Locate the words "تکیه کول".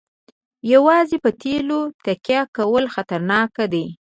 2.05-2.83